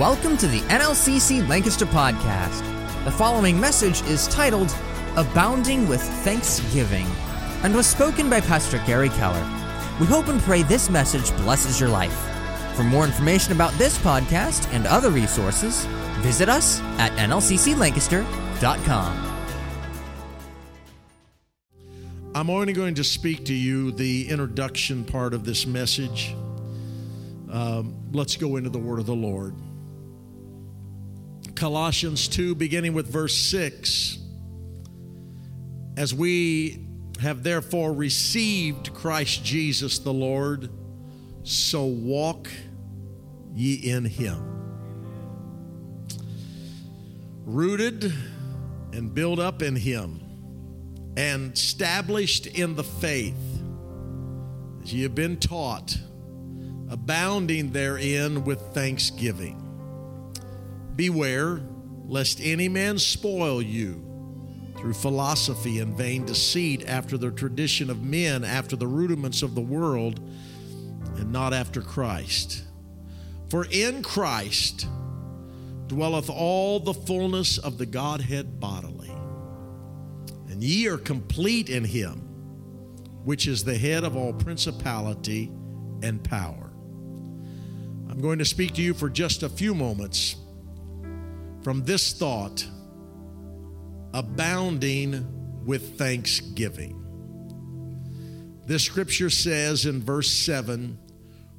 Welcome 0.00 0.38
to 0.38 0.48
the 0.48 0.60
NLCC 0.60 1.46
Lancaster 1.46 1.84
podcast. 1.84 2.64
The 3.04 3.10
following 3.10 3.60
message 3.60 4.00
is 4.04 4.26
titled 4.28 4.74
Abounding 5.14 5.86
with 5.86 6.00
Thanksgiving 6.00 7.06
and 7.62 7.76
was 7.76 7.86
spoken 7.86 8.30
by 8.30 8.40
Pastor 8.40 8.82
Gary 8.86 9.10
Keller. 9.10 9.42
We 10.00 10.06
hope 10.06 10.28
and 10.28 10.40
pray 10.40 10.62
this 10.62 10.88
message 10.88 11.30
blesses 11.36 11.78
your 11.78 11.90
life. 11.90 12.16
For 12.76 12.82
more 12.82 13.04
information 13.04 13.52
about 13.52 13.74
this 13.74 13.98
podcast 13.98 14.72
and 14.72 14.86
other 14.86 15.10
resources, 15.10 15.84
visit 16.22 16.48
us 16.48 16.80
at 16.96 17.12
nlcclancaster.com. 17.18 19.46
I'm 22.34 22.48
only 22.48 22.72
going 22.72 22.94
to 22.94 23.04
speak 23.04 23.44
to 23.44 23.54
you 23.54 23.92
the 23.92 24.30
introduction 24.30 25.04
part 25.04 25.34
of 25.34 25.44
this 25.44 25.66
message. 25.66 26.34
Um, 27.50 27.94
let's 28.12 28.36
go 28.36 28.56
into 28.56 28.70
the 28.70 28.78
word 28.78 28.98
of 28.98 29.04
the 29.04 29.14
Lord. 29.14 29.54
Colossians 31.60 32.26
2, 32.28 32.54
beginning 32.54 32.94
with 32.94 33.06
verse 33.06 33.36
6. 33.36 34.16
As 35.94 36.14
we 36.14 36.86
have 37.20 37.42
therefore 37.42 37.92
received 37.92 38.94
Christ 38.94 39.44
Jesus 39.44 39.98
the 39.98 40.10
Lord, 40.10 40.70
so 41.42 41.84
walk 41.84 42.48
ye 43.54 43.74
in 43.74 44.06
him. 44.06 44.42
Rooted 47.44 48.10
and 48.94 49.12
built 49.12 49.38
up 49.38 49.60
in 49.60 49.76
him, 49.76 50.22
and 51.18 51.52
established 51.52 52.46
in 52.46 52.74
the 52.74 52.84
faith, 52.84 53.36
as 54.82 54.94
ye 54.94 55.02
have 55.02 55.14
been 55.14 55.36
taught, 55.36 55.94
abounding 56.88 57.72
therein 57.72 58.44
with 58.44 58.62
thanksgiving. 58.72 59.69
Beware 61.00 61.62
lest 62.04 62.42
any 62.42 62.68
man 62.68 62.98
spoil 62.98 63.62
you 63.62 64.04
through 64.76 64.92
philosophy 64.92 65.78
and 65.78 65.96
vain 65.96 66.26
deceit, 66.26 66.86
after 66.86 67.16
the 67.16 67.30
tradition 67.30 67.88
of 67.88 68.02
men, 68.02 68.44
after 68.44 68.76
the 68.76 68.86
rudiments 68.86 69.40
of 69.42 69.54
the 69.54 69.62
world, 69.62 70.20
and 71.16 71.32
not 71.32 71.54
after 71.54 71.80
Christ. 71.80 72.64
For 73.48 73.66
in 73.70 74.02
Christ 74.02 74.88
dwelleth 75.86 76.28
all 76.28 76.80
the 76.80 76.92
fullness 76.92 77.56
of 77.56 77.78
the 77.78 77.86
Godhead 77.86 78.60
bodily. 78.60 79.10
And 80.50 80.62
ye 80.62 80.86
are 80.86 80.98
complete 80.98 81.70
in 81.70 81.84
him, 81.84 82.18
which 83.24 83.46
is 83.46 83.64
the 83.64 83.78
head 83.78 84.04
of 84.04 84.18
all 84.18 84.34
principality 84.34 85.50
and 86.02 86.22
power. 86.22 86.70
I'm 88.10 88.20
going 88.20 88.38
to 88.38 88.44
speak 88.44 88.74
to 88.74 88.82
you 88.82 88.92
for 88.92 89.08
just 89.08 89.42
a 89.42 89.48
few 89.48 89.74
moments 89.74 90.36
from 91.62 91.84
this 91.84 92.12
thought 92.12 92.66
abounding 94.12 95.64
with 95.64 95.98
thanksgiving. 95.98 96.96
This 98.66 98.82
scripture 98.82 99.30
says 99.30 99.86
in 99.86 100.02
verse 100.02 100.30
7 100.30 100.98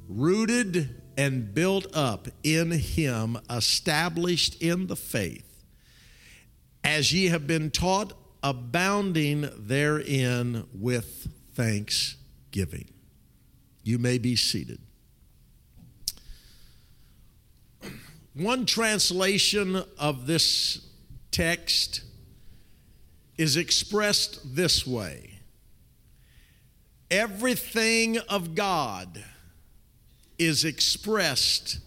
rooted 0.08 1.02
and 1.16 1.54
built 1.54 1.86
up 1.94 2.28
in 2.42 2.70
him, 2.70 3.38
established 3.50 4.60
in 4.62 4.86
the 4.86 4.96
faith, 4.96 5.64
as 6.84 7.12
ye 7.12 7.26
have 7.26 7.46
been 7.46 7.70
taught, 7.70 8.12
abounding 8.42 9.48
therein 9.56 10.66
with 10.74 11.28
thanksgiving. 11.54 12.88
You 13.82 13.98
may 13.98 14.18
be 14.18 14.36
seated. 14.36 14.80
One 18.34 18.64
translation 18.64 19.82
of 19.98 20.26
this 20.26 20.80
text 21.30 22.02
is 23.36 23.56
expressed 23.56 24.54
this 24.54 24.86
way 24.86 25.40
Everything 27.10 28.16
of 28.18 28.54
God 28.54 29.22
is 30.38 30.64
expressed 30.64 31.78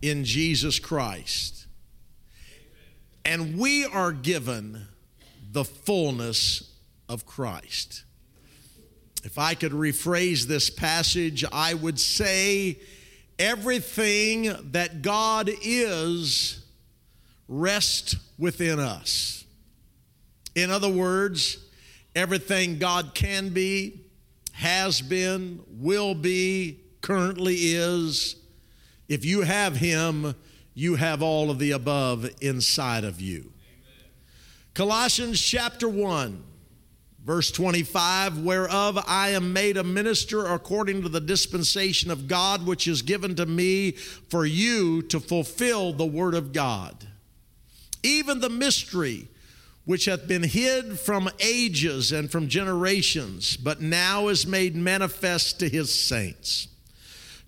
in 0.00 0.24
Jesus 0.24 0.78
Christ. 0.78 1.66
And 3.24 3.58
we 3.58 3.84
are 3.84 4.12
given 4.12 4.86
the 5.52 5.64
fullness 5.64 6.72
of 7.08 7.26
Christ. 7.26 8.04
If 9.24 9.38
I 9.38 9.54
could 9.54 9.72
rephrase 9.72 10.44
this 10.44 10.70
passage, 10.70 11.44
I 11.52 11.74
would 11.74 12.00
say, 12.00 12.78
everything 13.42 14.54
that 14.70 15.02
God 15.02 15.50
is 15.62 16.64
rests 17.48 18.14
within 18.38 18.78
us. 18.78 19.44
In 20.54 20.70
other 20.70 20.88
words, 20.88 21.58
everything 22.14 22.78
God 22.78 23.14
can 23.14 23.48
be, 23.48 24.00
has 24.52 25.02
been, 25.02 25.60
will 25.68 26.14
be, 26.14 26.78
currently 27.00 27.56
is, 27.56 28.36
if 29.08 29.24
you 29.24 29.40
have 29.40 29.76
Him, 29.76 30.36
you 30.74 30.94
have 30.94 31.20
all 31.20 31.50
of 31.50 31.58
the 31.58 31.72
above 31.72 32.30
inside 32.40 33.02
of 33.02 33.20
you. 33.20 33.52
Colossians 34.72 35.40
chapter 35.40 35.88
1 35.88 36.44
Verse 37.24 37.52
25, 37.52 38.38
whereof 38.38 39.02
I 39.06 39.28
am 39.28 39.52
made 39.52 39.76
a 39.76 39.84
minister 39.84 40.44
according 40.46 41.02
to 41.02 41.08
the 41.08 41.20
dispensation 41.20 42.10
of 42.10 42.26
God, 42.26 42.66
which 42.66 42.88
is 42.88 43.02
given 43.02 43.36
to 43.36 43.46
me 43.46 43.92
for 43.92 44.44
you 44.44 45.02
to 45.02 45.20
fulfill 45.20 45.92
the 45.92 46.06
word 46.06 46.34
of 46.34 46.52
God. 46.52 47.06
Even 48.02 48.40
the 48.40 48.50
mystery 48.50 49.28
which 49.84 50.06
hath 50.06 50.26
been 50.26 50.42
hid 50.42 50.98
from 50.98 51.30
ages 51.38 52.10
and 52.10 52.30
from 52.30 52.48
generations, 52.48 53.56
but 53.56 53.80
now 53.80 54.26
is 54.26 54.44
made 54.44 54.74
manifest 54.74 55.60
to 55.60 55.68
his 55.68 55.94
saints. 55.94 56.66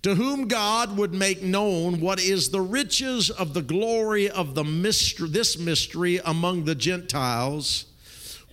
To 0.03 0.15
whom 0.15 0.47
God 0.47 0.95
would 0.97 1.13
make 1.13 1.41
known 1.41 1.99
what 1.99 2.21
is 2.21 2.49
the 2.49 2.61
riches 2.61 3.29
of 3.29 3.53
the 3.53 3.61
glory 3.61 4.29
of 4.29 4.55
the 4.55 4.63
mystery, 4.63 5.27
this 5.27 5.57
mystery 5.57 6.21
among 6.23 6.63
the 6.63 6.75
Gentiles, 6.75 7.85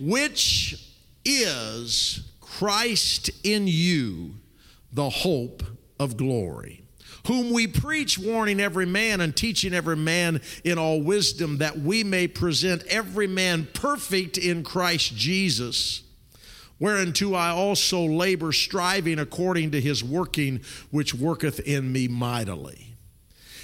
which 0.01 0.92
is 1.25 2.33
Christ 2.41 3.31
in 3.45 3.67
you, 3.67 4.35
the 4.93 5.11
hope 5.11 5.63
of 5.99 6.17
glory, 6.17 6.83
whom 7.27 7.53
we 7.53 7.67
preach, 7.67 8.19
warning 8.19 8.61
every 8.61 8.87
man 8.87 9.21
and 9.21 9.35
teaching 9.35 9.73
every 9.73 9.97
man 9.97 10.41
in 10.65 10.79
all 10.79 11.01
wisdom, 11.01 11.59
that 11.59 11.79
we 11.79 12.05
may 12.05 12.29
present 12.29 12.85
every 12.89 13.27
man 13.27 13.69
perfect 13.73 14.39
in 14.39 14.63
Christ 14.63 15.17
Jesus. 15.17 16.03
Whereunto 16.79 17.35
I 17.35 17.51
also 17.51 18.05
labor, 18.05 18.53
striving 18.53 19.21
according 19.21 19.71
to 19.71 19.81
his 19.81 20.03
working, 20.03 20.61
which 20.91 21.15
worketh 21.15 21.61
in 21.61 21.93
me 21.93 22.09
mightily. 22.09 22.97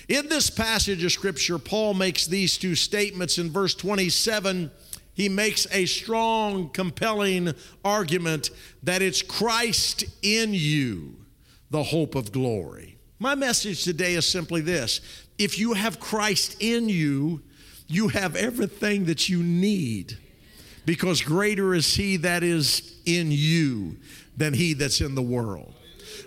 In 0.08 0.28
this 0.28 0.48
passage 0.48 1.04
of 1.04 1.12
Scripture, 1.12 1.58
Paul 1.58 1.94
makes 1.94 2.26
these 2.26 2.56
two 2.56 2.74
statements 2.74 3.36
in 3.36 3.50
verse 3.50 3.74
27 3.74 4.70
he 5.18 5.28
makes 5.28 5.66
a 5.72 5.84
strong, 5.84 6.70
compelling 6.70 7.52
argument 7.84 8.50
that 8.84 9.02
it's 9.02 9.20
Christ 9.20 10.04
in 10.22 10.54
you, 10.54 11.16
the 11.72 11.82
hope 11.82 12.14
of 12.14 12.30
glory. 12.30 12.96
My 13.18 13.34
message 13.34 13.82
today 13.82 14.14
is 14.14 14.28
simply 14.28 14.60
this 14.60 15.00
if 15.36 15.58
you 15.58 15.72
have 15.72 15.98
Christ 15.98 16.56
in 16.60 16.88
you, 16.88 17.42
you 17.88 18.06
have 18.08 18.36
everything 18.36 19.06
that 19.06 19.28
you 19.28 19.42
need 19.42 20.16
because 20.86 21.20
greater 21.20 21.74
is 21.74 21.96
He 21.96 22.16
that 22.18 22.44
is 22.44 23.00
in 23.04 23.32
you 23.32 23.96
than 24.36 24.54
He 24.54 24.72
that's 24.72 25.00
in 25.00 25.16
the 25.16 25.20
world. 25.22 25.74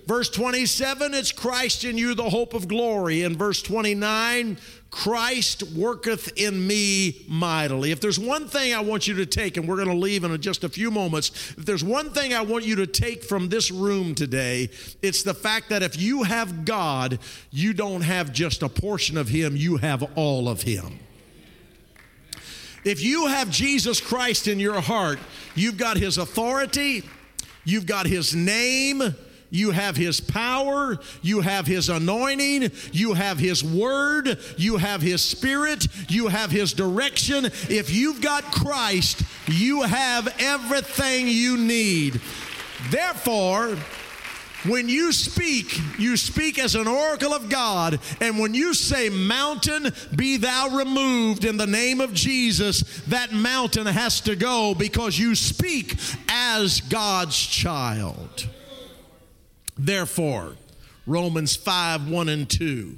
Verse 0.05 0.29
27, 0.29 1.13
it's 1.13 1.31
Christ 1.31 1.85
in 1.85 1.97
you, 1.97 2.13
the 2.13 2.29
hope 2.29 2.53
of 2.53 2.67
glory. 2.67 3.23
In 3.23 3.37
verse 3.37 3.61
29, 3.61 4.57
Christ 4.91 5.63
worketh 5.71 6.37
in 6.37 6.67
me 6.67 7.23
mightily. 7.27 7.91
If 7.91 8.01
there's 8.01 8.19
one 8.19 8.47
thing 8.47 8.73
I 8.73 8.81
want 8.81 9.07
you 9.07 9.15
to 9.15 9.25
take, 9.25 9.55
and 9.55 9.65
we're 9.65 9.77
going 9.77 9.87
to 9.87 9.95
leave 9.95 10.25
in 10.25 10.41
just 10.41 10.65
a 10.65 10.69
few 10.69 10.91
moments, 10.91 11.29
if 11.57 11.65
there's 11.65 11.83
one 11.83 12.09
thing 12.09 12.33
I 12.33 12.41
want 12.41 12.65
you 12.65 12.75
to 12.75 12.85
take 12.85 13.23
from 13.23 13.47
this 13.47 13.71
room 13.71 14.13
today, 14.13 14.69
it's 15.01 15.23
the 15.23 15.33
fact 15.33 15.69
that 15.69 15.81
if 15.81 15.99
you 15.99 16.23
have 16.23 16.65
God, 16.65 17.19
you 17.51 17.73
don't 17.73 18.01
have 18.01 18.33
just 18.33 18.63
a 18.63 18.69
portion 18.69 19.17
of 19.17 19.29
Him, 19.29 19.55
you 19.55 19.77
have 19.77 20.03
all 20.17 20.49
of 20.49 20.63
Him. 20.63 20.99
If 22.83 23.01
you 23.01 23.27
have 23.27 23.49
Jesus 23.49 24.01
Christ 24.01 24.49
in 24.49 24.59
your 24.59 24.81
heart, 24.81 25.19
you've 25.55 25.77
got 25.77 25.95
His 25.95 26.17
authority, 26.17 27.03
you've 27.63 27.85
got 27.85 28.07
His 28.07 28.35
name, 28.35 29.15
you 29.51 29.71
have 29.71 29.95
His 29.95 30.19
power, 30.19 30.97
you 31.21 31.41
have 31.41 31.67
His 31.67 31.89
anointing, 31.89 32.71
you 32.91 33.13
have 33.13 33.37
His 33.37 33.63
word, 33.63 34.39
you 34.57 34.77
have 34.77 35.01
His 35.01 35.21
spirit, 35.21 35.87
you 36.09 36.27
have 36.27 36.49
His 36.49 36.73
direction. 36.73 37.45
If 37.45 37.93
you've 37.93 38.21
got 38.21 38.45
Christ, 38.45 39.21
you 39.47 39.83
have 39.83 40.33
everything 40.39 41.27
you 41.27 41.57
need. 41.57 42.19
Therefore, 42.89 43.77
When 44.63 44.87
you 44.87 45.11
speak, 45.11 45.75
you 45.97 46.15
speak 46.15 46.59
as 46.59 46.75
an 46.75 46.87
oracle 46.87 47.33
of 47.33 47.49
God. 47.49 47.99
And 48.19 48.37
when 48.37 48.53
you 48.53 48.75
say, 48.75 49.09
Mountain, 49.09 49.91
be 50.15 50.37
thou 50.37 50.77
removed 50.77 51.45
in 51.45 51.57
the 51.57 51.65
name 51.65 51.99
of 51.99 52.13
Jesus, 52.13 52.81
that 53.07 53.31
mountain 53.31 53.87
has 53.87 54.21
to 54.21 54.35
go 54.35 54.75
because 54.75 55.17
you 55.17 55.33
speak 55.33 55.95
as 56.29 56.81
God's 56.81 57.37
child. 57.37 58.47
Therefore, 59.83 60.57
Romans 61.07 61.55
5 61.55 62.07
1 62.07 62.29
and 62.29 62.47
2, 62.47 62.95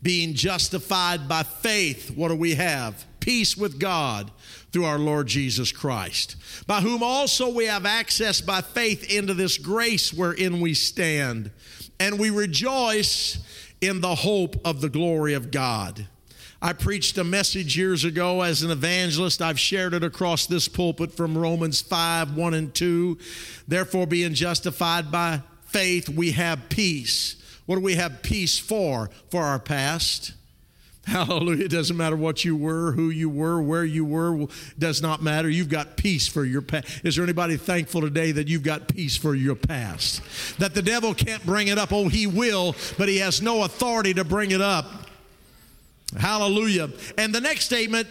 being 0.00 0.34
justified 0.34 1.28
by 1.28 1.42
faith, 1.42 2.16
what 2.16 2.28
do 2.28 2.36
we 2.36 2.54
have? 2.54 3.04
Peace 3.18 3.56
with 3.56 3.80
God 3.80 4.30
through 4.70 4.84
our 4.84 5.00
Lord 5.00 5.26
Jesus 5.26 5.72
Christ, 5.72 6.36
by 6.68 6.80
whom 6.80 7.02
also 7.02 7.52
we 7.52 7.64
have 7.64 7.84
access 7.84 8.40
by 8.40 8.60
faith 8.60 9.12
into 9.12 9.34
this 9.34 9.58
grace 9.58 10.12
wherein 10.12 10.60
we 10.60 10.74
stand, 10.74 11.50
and 11.98 12.20
we 12.20 12.30
rejoice 12.30 13.38
in 13.80 14.00
the 14.00 14.14
hope 14.14 14.64
of 14.64 14.80
the 14.80 14.88
glory 14.88 15.34
of 15.34 15.50
God. 15.50 16.06
I 16.64 16.72
preached 16.72 17.18
a 17.18 17.24
message 17.24 17.76
years 17.76 18.04
ago 18.04 18.42
as 18.42 18.62
an 18.62 18.70
evangelist. 18.70 19.42
I've 19.42 19.58
shared 19.58 19.92
it 19.92 20.04
across 20.04 20.46
this 20.46 20.68
pulpit 20.68 21.10
from 21.10 21.36
Romans 21.36 21.80
5 21.80 22.36
1 22.36 22.54
and 22.54 22.72
2. 22.72 23.18
Therefore, 23.66 24.06
being 24.06 24.34
justified 24.34 25.10
by 25.10 25.42
faith, 25.72 26.08
we 26.08 26.32
have 26.32 26.68
peace. 26.68 27.36
What 27.66 27.76
do 27.76 27.82
we 27.82 27.94
have 27.94 28.22
peace 28.22 28.58
for? 28.58 29.10
For 29.30 29.42
our 29.42 29.58
past 29.58 30.32
Hallelujah. 31.06 31.64
It 31.64 31.70
doesn't 31.70 31.96
matter 31.96 32.14
what 32.14 32.44
you 32.44 32.54
were, 32.54 32.92
who 32.92 33.10
you 33.10 33.28
were, 33.28 33.60
where 33.60 33.84
you 33.84 34.04
were, 34.04 34.46
does 34.78 35.02
not 35.02 35.20
matter. 35.20 35.50
You've 35.50 35.68
got 35.68 35.96
peace 35.96 36.28
for 36.28 36.44
your 36.44 36.62
past. 36.62 37.04
Is 37.04 37.16
there 37.16 37.24
anybody 37.24 37.56
thankful 37.56 38.02
today 38.02 38.30
that 38.32 38.46
you've 38.46 38.62
got 38.62 38.86
peace 38.86 39.16
for 39.16 39.34
your 39.34 39.56
past? 39.56 40.22
That 40.58 40.74
the 40.74 40.82
devil 40.82 41.12
can't 41.12 41.44
bring 41.44 41.68
it 41.68 41.76
up. 41.76 41.92
Oh, 41.92 42.08
he 42.08 42.28
will, 42.28 42.76
but 42.98 43.08
he 43.08 43.18
has 43.18 43.42
no 43.42 43.64
authority 43.64 44.14
to 44.14 44.22
bring 44.22 44.52
it 44.52 44.60
up. 44.60 44.86
Hallelujah. 46.16 46.90
And 47.18 47.34
the 47.34 47.40
next 47.40 47.64
statement 47.64 48.06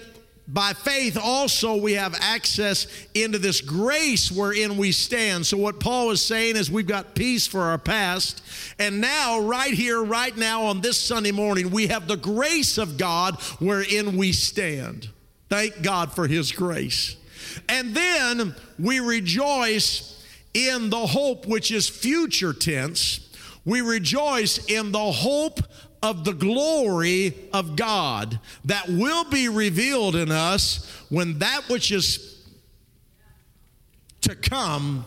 by 0.53 0.73
faith 0.73 1.17
also 1.21 1.77
we 1.77 1.93
have 1.93 2.13
access 2.19 2.85
into 3.13 3.37
this 3.37 3.61
grace 3.61 4.29
wherein 4.29 4.75
we 4.75 4.91
stand. 4.91 5.45
So, 5.45 5.55
what 5.55 5.79
Paul 5.79 6.11
is 6.11 6.21
saying 6.21 6.57
is 6.57 6.69
we've 6.69 6.85
got 6.85 7.15
peace 7.15 7.47
for 7.47 7.61
our 7.61 7.77
past. 7.77 8.43
And 8.77 8.99
now, 8.99 9.39
right 9.39 9.73
here, 9.73 10.03
right 10.03 10.35
now, 10.35 10.63
on 10.63 10.81
this 10.81 10.97
Sunday 10.97 11.31
morning, 11.31 11.71
we 11.71 11.87
have 11.87 12.07
the 12.07 12.17
grace 12.17 12.77
of 12.77 12.97
God 12.97 13.41
wherein 13.59 14.17
we 14.17 14.33
stand. 14.33 15.09
Thank 15.49 15.81
God 15.81 16.11
for 16.11 16.27
His 16.27 16.51
grace. 16.51 17.15
And 17.69 17.95
then 17.95 18.55
we 18.77 18.99
rejoice 18.99 20.21
in 20.53 20.89
the 20.89 21.07
hope 21.07 21.45
which 21.45 21.71
is 21.71 21.87
future 21.87 22.53
tense. 22.53 23.29
We 23.63 23.79
rejoice 23.81 24.65
in 24.65 24.91
the 24.91 25.11
hope 25.11 25.61
of 26.03 26.23
the 26.25 26.33
glory 26.33 27.33
of 27.53 27.75
God 27.75 28.39
that 28.65 28.89
will 28.89 29.23
be 29.25 29.49
revealed 29.49 30.15
in 30.15 30.31
us 30.31 30.85
when 31.09 31.39
that 31.39 31.69
which 31.69 31.91
is 31.91 32.43
to 34.21 34.35
come 34.35 35.05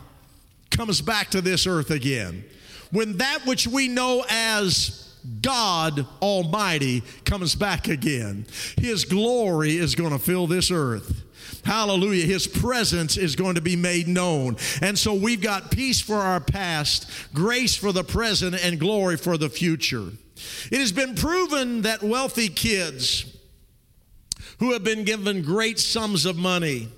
comes 0.71 1.01
back 1.01 1.31
to 1.31 1.41
this 1.41 1.67
earth 1.67 1.91
again. 1.91 2.45
When 2.91 3.17
that 3.19 3.41
which 3.47 3.67
we 3.67 3.89
know 3.89 4.25
as 4.29 5.13
God 5.41 6.07
Almighty 6.21 7.03
comes 7.25 7.55
back 7.55 7.89
again, 7.89 8.47
His 8.77 9.05
glory 9.05 9.77
is 9.77 9.95
going 9.95 10.13
to 10.13 10.19
fill 10.19 10.47
this 10.47 10.71
earth. 10.71 11.23
Hallelujah. 11.65 12.27
His 12.27 12.47
presence 12.47 13.17
is 13.17 13.37
going 13.37 13.55
to 13.55 13.61
be 13.61 13.75
made 13.75 14.07
known. 14.07 14.57
And 14.83 14.99
so 14.99 15.15
we've 15.15 15.41
got 15.41 15.71
peace 15.71 16.01
for 16.01 16.17
our 16.17 16.41
past, 16.41 17.11
grace 17.33 17.75
for 17.75 17.91
the 17.91 18.05
present, 18.05 18.63
and 18.63 18.79
glory 18.79 19.17
for 19.17 19.39
the 19.39 19.49
future. 19.49 20.11
It 20.71 20.81
has 20.81 20.93
been 20.93 21.15
proven 21.15 21.83
that 21.83 22.03
wealthy 22.03 22.49
kids 22.49 23.37
who 24.59 24.73
have 24.73 24.85
been 24.85 25.05
given 25.05 25.43
great 25.43 25.79
sums 25.79 26.27
of 26.27 26.37
money, 26.37 26.89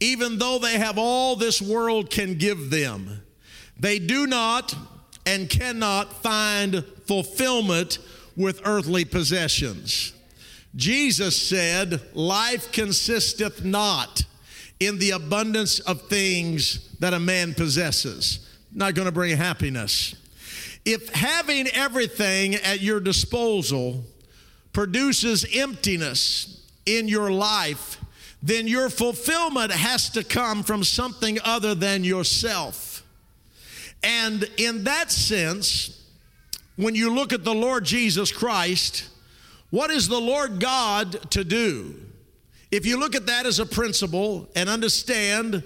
even 0.00 0.38
though 0.38 0.58
they 0.58 0.78
have 0.78 0.98
all 0.98 1.36
this 1.36 1.60
world 1.60 2.10
can 2.10 2.34
give 2.34 2.70
them, 2.70 3.22
they 3.78 3.98
do 3.98 4.26
not 4.26 4.74
and 5.26 5.48
cannot 5.48 6.22
find 6.22 6.84
fulfillment 7.06 7.98
with 8.36 8.60
earthly 8.64 9.04
possessions. 9.04 10.12
Jesus 10.74 11.40
said, 11.40 12.00
Life 12.14 12.72
consisteth 12.72 13.64
not 13.64 14.24
in 14.78 14.98
the 14.98 15.10
abundance 15.10 15.80
of 15.80 16.08
things 16.08 16.88
that 16.98 17.12
a 17.12 17.20
man 17.20 17.54
possesses. 17.54 18.48
Not 18.72 18.94
going 18.94 19.06
to 19.06 19.12
bring 19.12 19.36
happiness. 19.36 20.14
If 20.84 21.08
having 21.14 21.68
everything 21.68 22.54
at 22.54 22.80
your 22.80 23.00
disposal 23.00 24.04
produces 24.72 25.44
emptiness 25.54 26.66
in 26.86 27.08
your 27.08 27.30
life, 27.30 27.98
then 28.42 28.66
your 28.66 28.88
fulfillment 28.88 29.72
has 29.72 30.08
to 30.10 30.24
come 30.24 30.62
from 30.62 30.82
something 30.82 31.38
other 31.44 31.74
than 31.74 32.04
yourself. 32.04 33.04
And 34.02 34.48
in 34.56 34.84
that 34.84 35.10
sense, 35.10 36.02
when 36.76 36.94
you 36.94 37.12
look 37.12 37.34
at 37.34 37.44
the 37.44 37.54
Lord 37.54 37.84
Jesus 37.84 38.32
Christ, 38.32 39.08
what 39.68 39.90
is 39.90 40.08
the 40.08 40.20
Lord 40.20 40.58
God 40.58 41.30
to 41.32 41.44
do? 41.44 41.94
If 42.70 42.86
you 42.86 42.98
look 42.98 43.14
at 43.14 43.26
that 43.26 43.44
as 43.44 43.58
a 43.58 43.66
principle 43.66 44.48
and 44.56 44.68
understand 44.68 45.62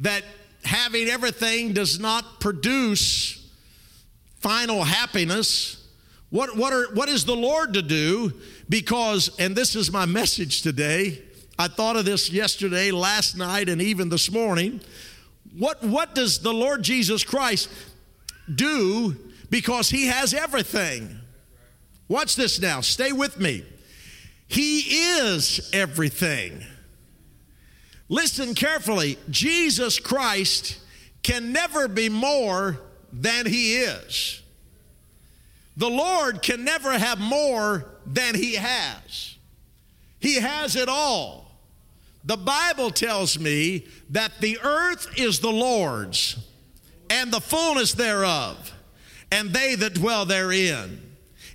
that 0.00 0.24
having 0.64 1.08
everything 1.08 1.72
does 1.72 2.00
not 2.00 2.40
produce 2.40 3.45
final 4.40 4.84
happiness. 4.84 5.88
What, 6.30 6.56
what, 6.56 6.72
are, 6.72 6.94
what 6.94 7.08
is 7.08 7.24
the 7.24 7.36
Lord 7.36 7.74
to 7.74 7.82
do? 7.82 8.32
Because, 8.68 9.30
and 9.38 9.54
this 9.54 9.76
is 9.76 9.92
my 9.92 10.06
message 10.06 10.62
today, 10.62 11.22
I 11.58 11.68
thought 11.68 11.96
of 11.96 12.04
this 12.04 12.30
yesterday, 12.30 12.90
last 12.90 13.36
night, 13.36 13.68
and 13.68 13.80
even 13.80 14.08
this 14.08 14.30
morning. 14.30 14.80
What, 15.56 15.82
what 15.82 16.14
does 16.14 16.40
the 16.40 16.52
Lord 16.52 16.82
Jesus 16.82 17.24
Christ 17.24 17.70
do 18.54 19.16
because 19.48 19.88
He 19.88 20.06
has 20.06 20.34
everything? 20.34 21.18
Watch 22.08 22.36
this 22.36 22.60
now, 22.60 22.82
stay 22.82 23.12
with 23.12 23.40
me. 23.40 23.64
He 24.48 24.80
is 24.80 25.70
everything. 25.72 26.62
Listen 28.08 28.54
carefully 28.54 29.18
Jesus 29.30 29.98
Christ 29.98 30.78
can 31.22 31.52
never 31.52 31.88
be 31.88 32.08
more 32.08 32.78
than 33.16 33.46
he 33.46 33.76
is. 33.76 34.42
The 35.76 35.88
Lord 35.90 36.42
can 36.42 36.64
never 36.64 36.98
have 36.98 37.18
more 37.18 37.86
than 38.06 38.34
he 38.34 38.54
has. 38.54 39.36
He 40.20 40.36
has 40.36 40.76
it 40.76 40.88
all. 40.88 41.46
The 42.24 42.36
Bible 42.36 42.90
tells 42.90 43.38
me 43.38 43.86
that 44.10 44.32
the 44.40 44.58
earth 44.62 45.18
is 45.18 45.40
the 45.40 45.50
Lord's 45.50 46.38
and 47.08 47.32
the 47.32 47.40
fullness 47.40 47.92
thereof, 47.92 48.72
and 49.30 49.50
they 49.50 49.76
that 49.76 49.94
dwell 49.94 50.24
therein. 50.24 51.00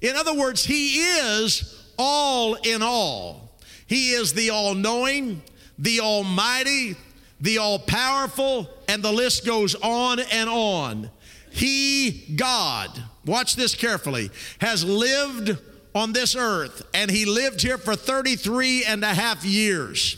In 0.02 0.16
other 0.16 0.34
words, 0.34 0.64
He 0.64 0.96
is 1.00 1.86
all 1.98 2.56
in 2.56 2.82
all. 2.82 3.52
He 3.86 4.12
is 4.12 4.34
the 4.34 4.52
all 4.52 4.74
knowing, 4.74 5.42
the 5.78 6.00
almighty, 6.00 6.96
the 7.42 7.58
all 7.58 7.80
powerful, 7.80 8.70
and 8.88 9.04
the 9.04 9.12
list 9.12 9.46
goes 9.46 9.76
on 9.76 10.20
and 10.20 10.50
on. 10.50 11.10
He, 11.52 12.34
God, 12.36 13.04
watch 13.26 13.56
this 13.56 13.76
carefully, 13.76 14.32
has 14.60 14.84
lived 14.84 15.58
on 15.94 16.14
this 16.14 16.36
earth, 16.36 16.84
and 16.94 17.12
he 17.12 17.26
lived 17.26 17.62
here 17.62 17.78
for 17.78 17.96
33 17.96 18.86
and 18.86 19.04
a 19.04 19.14
half 19.14 19.44
years. 19.44 20.18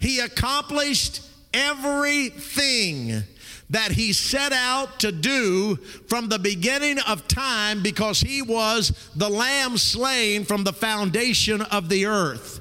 He 0.00 0.18
accomplished 0.18 1.22
everything 1.54 3.22
that 3.70 3.92
he 3.92 4.12
set 4.12 4.52
out 4.52 5.00
to 5.00 5.12
do 5.12 5.76
from 6.08 6.28
the 6.28 6.38
beginning 6.38 6.98
of 7.08 7.26
time 7.26 7.82
because 7.82 8.20
he 8.20 8.42
was 8.42 9.10
the 9.16 9.30
lamb 9.30 9.78
slain 9.78 10.44
from 10.44 10.64
the 10.64 10.72
foundation 10.72 11.62
of 11.62 11.88
the 11.88 12.04
earth. 12.04 12.60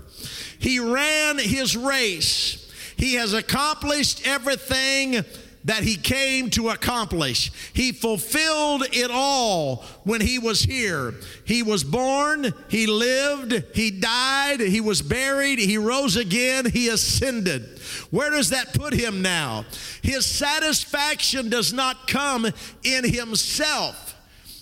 He 0.60 0.80
ran 0.80 1.38
his 1.38 1.76
race. 1.76 2.72
He 2.96 3.16
has 3.16 3.34
accomplished 3.34 4.26
everything 4.26 5.26
that 5.66 5.84
he 5.84 5.96
came 5.96 6.50
to 6.52 6.70
accomplish. 6.70 7.52
He 7.74 7.92
fulfilled 7.92 8.84
it 8.92 9.12
all 9.12 9.84
when 10.04 10.22
he 10.22 10.40
was 10.40 10.62
here. 10.62 11.14
He 11.46 11.64
was 11.64 11.84
born, 11.84 12.54
he 12.70 12.88
lived, 12.88 13.64
he 13.76 13.92
died, 13.92 14.60
he 14.60 14.82
was 14.82 15.02
buried, 15.02 15.60
he 15.60 15.78
rose 15.78 16.16
again, 16.16 16.66
he 16.66 16.90
ascended. 16.90 17.80
Where 18.10 18.30
does 18.32 18.50
that 18.50 18.74
put 18.74 18.94
him 18.94 19.22
now? 19.22 19.66
His 20.02 20.26
satisfaction 20.26 21.50
does 21.50 21.74
not 21.74 22.08
come 22.08 22.48
in 22.84 23.04
himself 23.04 24.16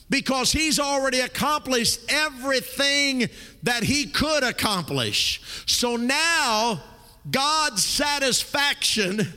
because 0.09 0.51
he's 0.51 0.79
already 0.79 1.19
accomplished 1.19 1.99
everything 2.09 3.29
that 3.63 3.83
he 3.83 4.07
could 4.07 4.43
accomplish. 4.43 5.41
So 5.65 5.95
now, 5.95 6.81
God's 7.29 7.85
satisfaction 7.85 9.27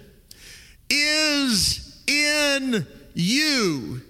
is 0.93 2.03
in 2.07 2.87
you 3.15 4.03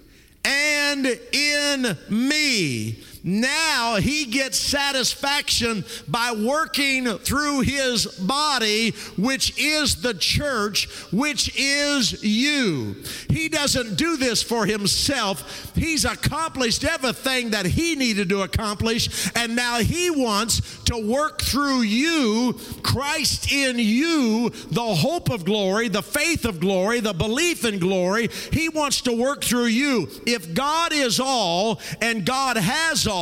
and 0.43 1.05
in 1.31 1.97
me. 2.09 3.03
Now 3.23 3.95
he 3.95 4.25
gets 4.25 4.57
satisfaction 4.57 5.85
by 6.09 6.33
working 6.33 7.05
through 7.19 7.61
his 7.61 8.05
body, 8.05 8.91
which 9.17 9.57
is 9.57 10.01
the 10.01 10.13
church, 10.13 10.89
which 11.13 11.57
is 11.57 12.21
you. 12.21 12.97
He 13.29 13.47
doesn't 13.47 13.95
do 13.95 14.17
this 14.17 14.43
for 14.43 14.65
himself. 14.65 15.71
He's 15.73 16.03
accomplished 16.03 16.83
everything 16.83 17.51
that 17.51 17.65
he 17.65 17.95
needed 17.95 18.27
to 18.29 18.41
accomplish, 18.41 19.31
and 19.35 19.55
now 19.55 19.79
he 19.79 20.09
wants 20.09 20.83
to 20.85 20.97
work 20.97 21.41
through 21.41 21.81
you, 21.81 22.59
Christ 22.83 23.51
in 23.51 23.79
you, 23.79 24.49
the 24.49 24.81
hope 24.81 25.29
of 25.29 25.45
glory, 25.45 25.87
the 25.87 26.03
faith 26.03 26.43
of 26.43 26.59
glory, 26.59 26.99
the 26.99 27.13
belief 27.13 27.63
in 27.63 27.79
glory. 27.79 28.29
He 28.51 28.67
wants 28.67 29.01
to 29.01 29.13
work 29.13 29.45
through 29.45 29.65
you. 29.65 30.09
If 30.27 30.53
God 30.53 30.91
is 30.91 31.21
all 31.21 31.79
and 32.01 32.25
God 32.25 32.57
has 32.57 33.07
all, 33.07 33.12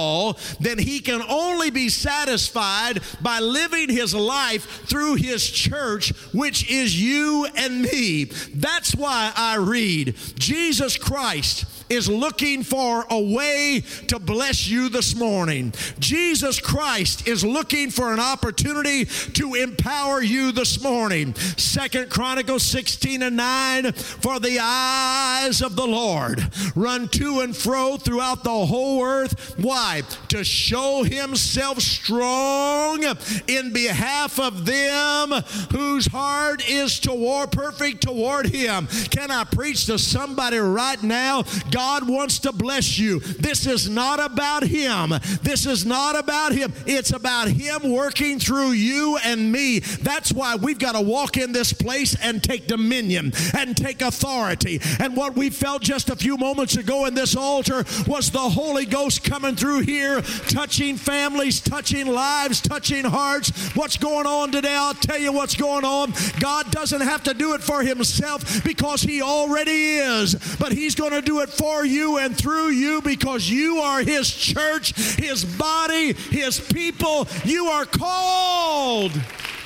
then 0.60 0.78
he 0.78 1.00
can 1.00 1.22
only 1.30 1.70
be 1.70 1.90
satisfied 1.90 3.02
by 3.22 3.40
living 3.40 3.90
his 3.90 4.14
life 4.14 4.88
through 4.88 5.16
his 5.16 5.50
church, 5.50 6.10
which 6.34 6.70
is 6.70 7.00
you 7.00 7.48
and 7.56 7.82
me. 7.82 8.26
That's 8.54 8.96
why 8.96 9.32
I 9.36 9.56
read 9.56 10.16
Jesus 10.36 10.98
Christ 10.98 11.66
is 11.92 12.08
looking 12.08 12.64
for 12.64 13.06
a 13.10 13.20
way 13.20 13.84
to 14.08 14.18
bless 14.18 14.66
you 14.66 14.88
this 14.88 15.14
morning. 15.14 15.74
Jesus 16.00 16.60
Christ 16.62 17.28
is 17.28 17.44
looking 17.44 17.90
for 17.90 18.14
an 18.14 18.20
opportunity 18.20 19.06
to 19.06 19.56
empower 19.56 20.22
you 20.22 20.54
this 20.54 20.82
morning. 20.82 21.36
Second 21.36 22.10
Chronicles 22.10 22.64
16 22.64 23.22
and 23.24 23.36
9 23.36 23.92
For 23.92 24.40
the 24.40 24.60
eyes 24.62 25.62
of 25.62 25.76
the 25.76 25.86
Lord 25.86 26.42
run 26.76 27.10
to 27.10 27.42
and 27.42 27.56
fro 27.56 27.98
throughout 27.98 28.46
the 28.46 28.66
whole 28.66 29.04
earth. 29.04 29.56
Why? 29.60 30.04
To 30.30 30.46
show 30.46 31.04
himself 31.04 31.80
strong 31.80 33.04
in 33.48 33.74
behalf 33.74 34.40
of 34.40 34.66
them 34.66 35.32
whose 35.72 36.08
heart 36.08 36.68
is 36.70 37.02
toward 37.02 37.52
perfect 37.52 38.02
toward 38.02 38.46
him. 38.46 38.88
Can 39.10 39.30
I 39.30 39.44
preach 39.44 39.88
to 39.88 40.00
somebody 40.00 40.58
right 40.58 41.02
now? 41.04 41.44
God 41.70 41.81
God 41.82 42.08
wants 42.08 42.38
to 42.38 42.52
bless 42.52 43.00
you. 43.00 43.20
This 43.20 43.66
is 43.66 43.90
not 43.90 44.20
about 44.20 44.62
Him. 44.62 45.16
This 45.42 45.66
is 45.66 45.84
not 45.84 46.16
about 46.16 46.52
Him. 46.52 46.72
It's 46.86 47.12
about 47.12 47.48
Him 47.48 47.92
working 47.92 48.38
through 48.38 48.74
you 48.74 49.18
and 49.24 49.52
me. 49.52 49.80
That's 49.80 50.32
why 50.32 50.58
we've 50.58 50.78
got 50.78 50.92
to 50.92 51.02
walk 51.02 51.38
in 51.38 51.54
this 51.54 51.74
place 51.74 52.16
and 52.22 52.44
take 52.44 52.68
dominion 52.68 53.34
and 53.58 53.76
take 53.76 54.04
authority. 54.04 54.80
And 55.00 55.18
what 55.18 55.36
we 55.36 55.50
felt 55.50 55.82
just 55.82 56.12
a 56.12 56.16
few 56.16 56.38
moments 56.38 56.78
ago 56.78 57.08
in 57.08 57.16
this 57.16 57.36
altar 57.36 57.84
was 58.06 58.30
the 58.30 58.38
Holy 58.38 58.86
Ghost 58.86 59.24
coming 59.24 59.56
through 59.56 59.80
here, 59.80 60.22
touching 60.50 60.98
families, 60.98 61.62
touching 61.62 62.06
lives, 62.06 62.62
touching 62.62 63.06
hearts. 63.06 63.74
What's 63.76 63.98
going 63.98 64.28
on 64.28 64.52
today? 64.52 64.76
I'll 64.76 64.94
tell 64.94 65.18
you 65.18 65.34
what's 65.34 65.56
going 65.56 65.84
on. 65.84 66.14
God 66.40 66.70
doesn't 66.70 67.02
have 67.02 67.24
to 67.24 67.34
do 67.34 67.56
it 67.56 67.64
for 67.64 67.82
Himself 67.82 68.64
because 68.64 69.02
He 69.02 69.24
already 69.24 69.96
is, 69.96 70.36
but 70.60 70.72
He's 70.72 70.94
going 70.94 71.14
to 71.14 71.24
do 71.24 71.40
it 71.40 71.50
for 71.50 71.71
for 71.72 71.86
you 71.86 72.18
and 72.18 72.38
through 72.38 72.70
you 72.70 73.02
because 73.02 73.50
you 73.50 73.78
are 73.78 74.02
His 74.02 74.34
church, 74.34 74.94
His 75.18 75.46
body, 75.46 76.14
His 76.14 76.60
people. 76.60 77.28
You 77.46 77.68
are 77.68 77.86
called 77.86 79.14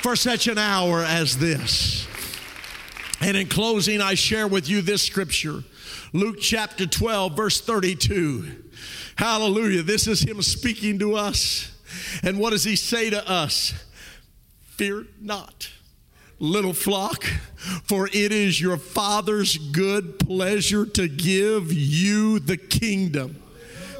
for 0.01 0.15
such 0.15 0.47
an 0.47 0.57
hour 0.57 1.03
as 1.03 1.37
this. 1.37 2.07
And 3.21 3.35
in 3.35 3.47
closing, 3.47 4.01
I 4.01 4.13
share 4.13 4.47
with 4.47 4.69
you 4.69 4.81
this 4.81 5.01
scripture 5.01 5.63
Luke 6.13 6.37
chapter 6.39 6.85
12, 6.85 7.35
verse 7.35 7.59
32. 7.59 8.63
Hallelujah. 9.15 9.81
This 9.81 10.07
is 10.07 10.21
Him 10.21 10.41
speaking 10.41 10.99
to 10.99 11.15
us. 11.15 11.71
And 12.23 12.39
what 12.39 12.51
does 12.51 12.63
He 12.63 12.75
say 12.75 13.09
to 13.09 13.29
us? 13.29 13.73
Fear 14.61 15.07
not 15.19 15.69
little 16.39 16.73
flock, 16.73 17.23
for 17.83 18.07
it 18.07 18.31
is 18.31 18.59
your 18.59 18.77
Father's 18.77 19.57
good 19.57 20.19
pleasure 20.19 20.85
to 20.85 21.07
give 21.07 21.71
you 21.71 22.39
the 22.39 22.57
kingdom. 22.57 23.41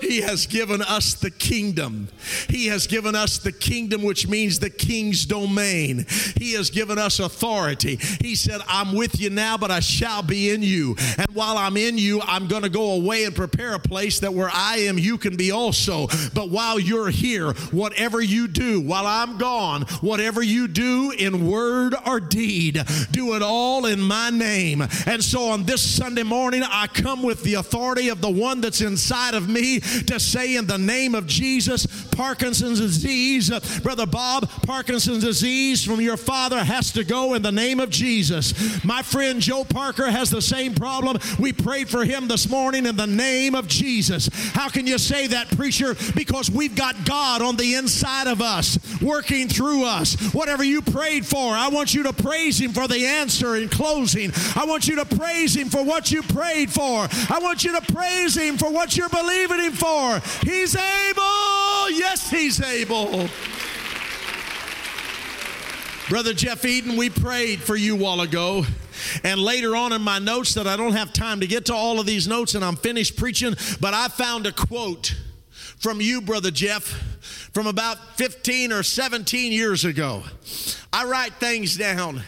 He 0.02 0.22
has 0.22 0.46
given 0.46 0.82
us 0.82 1.14
the 1.14 1.32
kingdom. 1.32 2.10
He 2.50 2.68
has 2.68 2.88
given 2.88 3.16
us 3.16 3.38
the 3.38 3.52
kingdom, 3.52 4.04
which 4.04 4.28
means 4.28 4.60
the 4.60 4.70
king's 4.70 5.26
domain. 5.26 6.06
He 6.38 6.54
has 6.54 6.70
given 6.70 6.98
us 6.98 7.20
authority. 7.20 7.98
He 8.22 8.36
said, 8.36 8.62
I'm 8.68 8.96
with 8.96 9.20
you 9.20 9.30
now, 9.30 9.58
but 9.58 9.72
I 9.72 9.80
shall 9.80 10.24
be 10.24 10.52
in 10.52 10.62
you. 10.64 10.96
And 11.18 11.28
while 11.34 11.58
I'm 11.58 11.78
in 11.78 11.98
you, 11.98 12.22
I'm 12.22 12.48
going 12.48 12.64
to 12.64 12.70
go 12.70 12.92
away 12.94 13.26
and 13.26 13.36
prepare 13.36 13.74
a 13.74 13.80
place 13.80 14.20
that 14.20 14.34
where 14.34 14.50
I 14.52 14.78
am, 14.78 14.98
you 14.98 15.18
can 15.18 15.36
be 15.36 15.52
also. 15.52 16.08
But 16.34 16.50
while 16.50 16.80
you're 16.80 17.10
here, 17.10 17.54
whatever 17.72 18.22
you 18.22 18.48
do, 18.48 18.82
while 18.82 19.06
I'm 19.06 19.38
gone, 19.38 19.84
whatever 20.02 20.42
you 20.42 20.68
do 20.68 21.12
in 21.18 21.48
word 21.48 21.96
or 22.06 22.20
deed, 22.20 22.84
do 23.12 23.36
it 23.36 23.42
all 23.42 23.86
in 23.86 24.02
my 24.02 24.30
name. 24.30 24.82
And 25.06 25.24
so 25.24 25.50
on 25.50 25.64
this 25.64 25.82
Sunday 25.82 26.24
morning, 26.24 26.64
I 26.64 26.88
come 26.88 27.24
with 27.24 27.44
the 27.44 27.56
authority 27.56 28.10
of 28.10 28.22
the 28.22 28.30
one 28.30 28.62
that's 28.62 28.82
inside 28.82 29.34
of 29.34 29.50
me 29.50 29.82
to 30.08 30.20
say 30.20 30.56
in 30.56 30.68
the 30.68 30.78
name 30.78 31.16
of 31.16 31.28
Jesus, 31.28 31.86
Parkinson's 32.12 32.80
disease, 32.80 33.52
uh, 33.52 33.60
Brother 33.84 34.06
Bob, 34.06 34.50
Parkinson's 34.66 35.24
disease 35.24 35.84
from 35.84 36.02
your 36.02 36.18
father 36.18 36.64
has 36.64 36.92
to 36.94 37.04
go 37.04 37.34
in 37.34 37.42
the 37.42 37.52
name 37.52 37.80
of 37.80 37.90
Jesus. 37.90 38.84
My 38.84 39.02
friend 39.02 39.42
Joe 39.42 39.64
Parker 39.64 40.10
has 40.10 40.30
the 40.30 40.42
same 40.42 40.74
problem. 40.74 41.18
We 41.40 41.54
prayed 41.54 41.90
for 41.90 42.06
him 42.06 42.28
this 42.28 42.50
morning 42.50 42.86
in 42.86 42.96
the 42.96 43.08
name 43.08 43.56
of 43.56 43.68
Jesus. 43.68 44.30
How 44.54 44.70
can 44.70 44.88
you 44.88 44.98
say 44.98 45.28
that, 45.28 45.48
preacher? 45.56 45.96
Because 46.16 46.50
we've 46.50 46.76
got 46.76 47.06
God 47.06 47.42
on 47.42 47.56
the 47.56 47.76
inside 47.76 48.28
of 48.28 48.42
us, 48.42 48.80
working 49.02 49.48
through 49.48 49.86
us. 49.86 50.16
Whatever 50.34 50.64
you 50.64 50.82
prayed 50.82 51.26
for, 51.26 51.54
I 51.54 51.70
want 51.70 51.94
you 51.94 52.04
to 52.04 52.14
praise 52.14 52.60
Him 52.60 52.72
for 52.72 52.88
the 52.88 53.06
answer 53.06 53.56
in 53.56 53.70
closing. 53.70 54.32
I 54.56 54.66
want 54.66 54.88
you 54.88 54.96
to 54.98 55.06
praise 55.06 55.56
Him 55.56 55.70
for 55.70 55.84
what 55.84 56.12
you 56.12 56.22
prayed 56.24 56.72
for. 56.72 57.08
I 57.30 57.40
want 57.42 57.64
you 57.64 57.80
to 57.80 57.94
praise 57.94 58.36
Him 58.36 58.58
for 58.58 58.72
what 58.72 58.96
you're 58.98 59.10
believing 59.10 59.60
Him 59.60 59.74
for. 59.76 60.20
He's 60.44 60.76
able. 60.76 61.90
Yes, 61.92 62.30
He's 62.30 62.62
able. 62.62 63.30
Brother 66.10 66.34
Jeff 66.34 66.64
Eden, 66.66 66.98
we 66.98 67.10
prayed 67.10 67.60
for 67.60 67.76
you 67.76 67.96
a 67.96 68.00
while 68.00 68.22
ago. 68.22 68.64
And 69.24 69.40
later 69.40 69.76
on 69.76 69.92
in 69.92 70.02
my 70.02 70.20
notes, 70.20 70.54
that 70.54 70.68
I 70.68 70.78
don't 70.78 70.94
have 70.94 71.14
time 71.14 71.40
to 71.40 71.48
get 71.48 71.66
to 71.66 71.74
all 71.74 72.00
of 72.00 72.06
these 72.06 72.28
notes 72.28 72.56
and 72.56 72.64
I'm 72.64 72.76
finished 72.76 73.18
preaching, 73.18 73.56
but 73.82 73.94
I 73.94 74.08
found 74.08 74.46
a 74.46 74.52
quote 74.52 75.16
from 75.78 76.02
you, 76.02 76.22
Brother 76.22 76.52
Jeff, 76.52 76.84
from 77.54 77.68
about 77.68 78.18
15 78.18 78.72
or 78.72 78.84
17 78.84 79.52
years 79.52 79.86
ago. 79.86 80.24
I 80.94 81.06
write 81.06 81.34
things 81.34 81.76
down, 81.76 82.22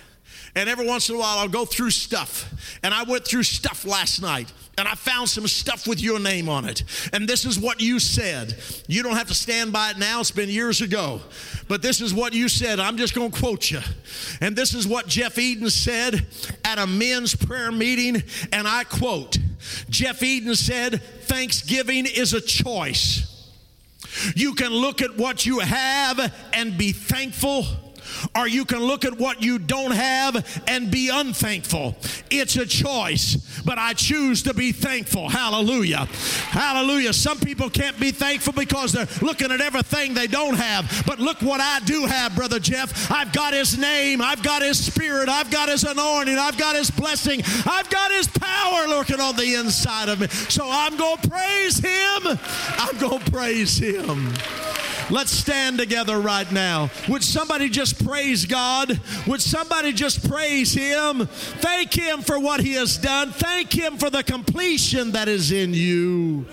and 0.55 0.69
every 0.69 0.85
once 0.85 1.09
in 1.09 1.15
a 1.15 1.19
while 1.19 1.37
I'll 1.37 1.47
go 1.47 1.65
through 1.65 1.91
stuff. 1.91 2.79
And 2.83 2.93
I 2.93 3.03
went 3.03 3.25
through 3.25 3.43
stuff 3.43 3.85
last 3.85 4.21
night 4.21 4.51
and 4.77 4.87
I 4.87 4.93
found 4.93 5.27
some 5.27 5.47
stuff 5.47 5.87
with 5.87 5.99
your 5.99 6.19
name 6.19 6.47
on 6.47 6.65
it. 6.65 6.83
And 7.11 7.27
this 7.27 7.45
is 7.45 7.59
what 7.59 7.81
you 7.81 7.99
said. 7.99 8.55
You 8.87 9.01
don't 9.01 9.15
have 9.15 9.27
to 9.29 9.33
stand 9.33 9.73
by 9.73 9.91
it 9.91 9.97
now, 9.97 10.19
it's 10.19 10.29
been 10.29 10.49
years 10.49 10.81
ago. 10.81 11.21
But 11.67 11.81
this 11.81 11.99
is 11.99 12.13
what 12.13 12.33
you 12.33 12.47
said. 12.47 12.79
I'm 12.79 12.97
just 12.97 13.15
going 13.15 13.31
to 13.31 13.39
quote 13.39 13.71
you. 13.71 13.79
And 14.39 14.55
this 14.55 14.75
is 14.75 14.87
what 14.87 15.07
Jeff 15.07 15.39
Eden 15.39 15.69
said 15.69 16.27
at 16.63 16.77
a 16.77 16.85
men's 16.85 17.35
prayer 17.35 17.71
meeting. 17.71 18.21
And 18.51 18.67
I 18.67 18.83
quote 18.83 19.37
Jeff 19.89 20.21
Eden 20.21 20.55
said, 20.55 21.01
Thanksgiving 21.23 22.05
is 22.05 22.33
a 22.33 22.41
choice. 22.41 23.33
You 24.35 24.53
can 24.53 24.71
look 24.71 25.01
at 25.01 25.17
what 25.17 25.45
you 25.45 25.59
have 25.59 26.33
and 26.53 26.77
be 26.77 26.91
thankful 26.91 27.65
or 28.35 28.47
you 28.47 28.65
can 28.65 28.79
look 28.79 29.05
at 29.05 29.17
what 29.17 29.41
you 29.41 29.59
don't 29.59 29.91
have 29.91 30.63
and 30.67 30.91
be 30.91 31.09
unthankful. 31.09 31.95
It's 32.29 32.55
a 32.55 32.65
choice, 32.65 33.35
but 33.65 33.77
I 33.77 33.93
choose 33.93 34.43
to 34.43 34.53
be 34.53 34.71
thankful. 34.71 35.29
Hallelujah. 35.29 36.07
Hallelujah. 36.49 37.13
Some 37.13 37.39
people 37.39 37.69
can't 37.69 37.99
be 37.99 38.11
thankful 38.11 38.53
because 38.53 38.91
they're 38.91 39.07
looking 39.21 39.51
at 39.51 39.61
everything 39.61 40.13
they 40.13 40.27
don't 40.27 40.55
have. 40.55 41.03
But 41.05 41.19
look 41.19 41.41
what 41.41 41.61
I 41.61 41.79
do 41.85 42.05
have, 42.05 42.35
Brother 42.35 42.59
Jeff. 42.59 43.11
I've 43.11 43.31
got 43.33 43.53
His 43.53 43.77
name, 43.77 44.21
I've 44.21 44.43
got 44.43 44.61
His 44.61 44.83
Spirit, 44.83 45.29
I've 45.29 45.51
got 45.51 45.69
His 45.69 45.83
anointing, 45.83 46.37
I've 46.37 46.57
got 46.57 46.75
His 46.75 46.91
blessing, 46.91 47.41
I've 47.65 47.89
got 47.89 48.11
His 48.11 48.27
power 48.27 48.87
lurking 48.87 49.19
on 49.19 49.35
the 49.35 49.55
inside 49.55 50.09
of 50.09 50.19
me. 50.19 50.27
So 50.27 50.67
I'm 50.69 50.97
going 50.97 51.17
to 51.17 51.29
praise 51.29 51.77
Him. 51.77 52.39
I'm 52.77 52.97
going 52.97 53.19
to 53.19 53.31
praise 53.31 53.77
Him. 53.77 54.33
Let's 55.09 55.31
stand 55.31 55.77
together 55.77 56.19
right 56.19 56.51
now. 56.51 56.89
Would 57.07 57.23
somebody 57.23 57.69
just 57.69 58.05
praise 58.05 58.45
God? 58.45 58.99
Would 59.25 59.41
somebody 59.41 59.93
just 59.93 60.27
praise 60.29 60.73
Him? 60.73 61.27
Thank 61.27 61.93
Him 61.93 62.21
for 62.21 62.39
what 62.39 62.59
He 62.59 62.73
has 62.73 62.97
done. 62.97 63.31
Thank 63.31 63.71
Him 63.71 63.97
for 63.97 64.09
the 64.09 64.23
completion 64.23 65.13
that 65.13 65.29
is 65.29 65.51
in 65.51 65.73
you. 65.73 66.45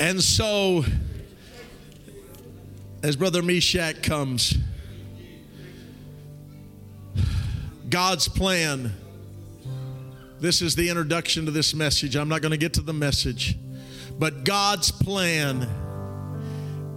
And 0.00 0.22
so, 0.22 0.84
as 3.02 3.16
Brother 3.16 3.42
Meshach 3.42 4.02
comes, 4.02 4.56
God's 7.88 8.28
plan 8.28 8.92
This 10.40 10.62
is 10.62 10.76
the 10.76 10.88
introduction 10.88 11.46
to 11.46 11.50
this 11.50 11.74
message. 11.74 12.14
I'm 12.14 12.28
not 12.28 12.42
going 12.42 12.52
to 12.52 12.58
get 12.58 12.74
to 12.74 12.80
the 12.80 12.92
message. 12.92 13.56
But 14.18 14.44
God's 14.44 14.90
plan 14.90 15.68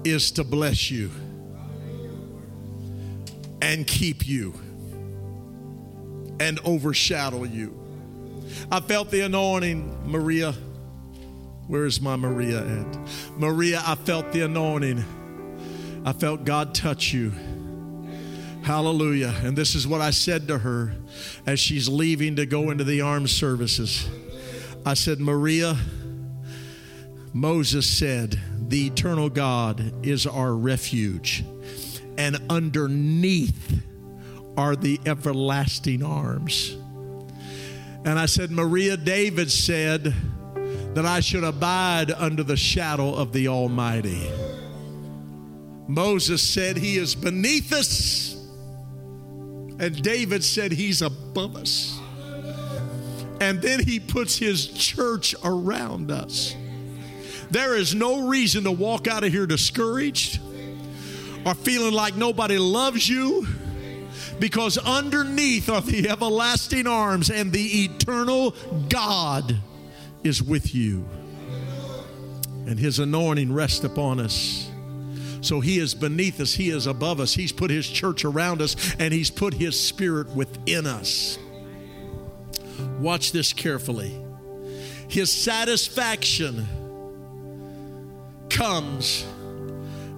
is 0.03 0.31
to 0.31 0.43
bless 0.43 0.89
you 0.89 1.11
and 3.61 3.85
keep 3.85 4.27
you 4.27 4.53
and 6.39 6.59
overshadow 6.65 7.43
you. 7.43 7.77
I 8.71 8.79
felt 8.79 9.11
the 9.11 9.21
anointing, 9.21 10.09
Maria. 10.09 10.55
Where's 11.67 12.01
my 12.01 12.15
Maria 12.15 12.65
at? 12.65 12.97
Maria, 13.37 13.81
I 13.85 13.95
felt 13.95 14.31
the 14.31 14.41
anointing. 14.41 15.05
I 16.03 16.13
felt 16.13 16.43
God 16.43 16.73
touch 16.73 17.13
you. 17.13 17.31
Hallelujah. 18.63 19.33
And 19.43 19.55
this 19.55 19.75
is 19.75 19.87
what 19.87 20.01
I 20.01 20.11
said 20.11 20.47
to 20.47 20.57
her 20.57 20.93
as 21.45 21.59
she's 21.59 21.87
leaving 21.87 22.35
to 22.37 22.45
go 22.45 22.71
into 22.71 22.83
the 22.83 23.01
armed 23.01 23.29
services. 23.29 24.09
I 24.85 24.95
said, 24.95 25.19
Maria, 25.19 25.77
Moses 27.33 27.88
said, 27.88 28.39
The 28.67 28.88
eternal 28.88 29.29
God 29.29 30.05
is 30.05 30.27
our 30.27 30.53
refuge, 30.53 31.43
and 32.17 32.38
underneath 32.50 33.81
are 34.57 34.75
the 34.75 35.00
everlasting 35.05 36.03
arms. 36.03 36.75
And 38.03 38.17
I 38.19 38.25
said, 38.25 38.51
Maria, 38.51 38.97
David 38.97 39.51
said 39.51 40.13
that 40.95 41.05
I 41.05 41.19
should 41.19 41.43
abide 41.43 42.11
under 42.11 42.43
the 42.43 42.57
shadow 42.57 43.13
of 43.13 43.31
the 43.31 43.47
Almighty. 43.47 44.29
Moses 45.88 46.41
said, 46.41 46.77
He 46.77 46.97
is 46.97 47.15
beneath 47.15 47.71
us. 47.71 48.35
And 49.79 50.01
David 50.01 50.43
said, 50.43 50.71
He's 50.71 51.01
above 51.01 51.55
us. 51.55 52.00
And 53.39 53.59
then 53.59 53.79
he 53.83 54.00
puts 54.00 54.38
his 54.38 54.67
church 54.67 55.33
around 55.43 56.11
us. 56.11 56.55
There 57.51 57.75
is 57.75 57.93
no 57.93 58.27
reason 58.27 58.63
to 58.63 58.72
walk 58.72 59.08
out 59.08 59.25
of 59.25 59.31
here 59.31 59.46
discouraged 59.46 60.39
or 61.46 61.53
feeling 61.53 61.93
like 61.93 62.15
nobody 62.15 62.58
loves 62.58 63.08
you 63.08 63.46
because 64.39 64.77
underneath 64.77 65.70
are 65.70 65.81
the 65.81 66.10
everlasting 66.10 66.88
arms 66.88 67.29
and 67.29 67.51
the 67.51 67.84
eternal 67.84 68.55
God 68.89 69.55
is 70.24 70.41
with 70.41 70.74
you. 70.74 71.05
And 72.67 72.79
his 72.79 73.00
anointing 73.00 73.53
rests 73.53 73.84
upon 73.84 74.20
us. 74.20 74.70
So 75.41 75.60
he 75.60 75.79
is 75.79 75.93
beneath 75.93 76.39
us, 76.39 76.53
he 76.53 76.70
is 76.70 76.88
above 76.88 77.20
us. 77.20 77.34
He's 77.34 77.51
put 77.51 77.70
his 77.70 77.88
church 77.89 78.24
around 78.24 78.62
us, 78.62 78.96
and 79.00 79.12
he's 79.12 79.31
put 79.31 79.55
his 79.55 79.77
spirit 79.77 80.29
within 80.29 80.86
us. 80.86 81.38
Watch 83.00 83.31
this 83.31 83.51
carefully. 83.51 84.15
His 85.10 85.31
satisfaction 85.31 86.67
comes 88.51 89.25